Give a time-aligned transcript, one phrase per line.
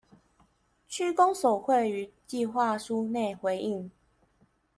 [0.87, 3.91] 區公所會於計畫書內回應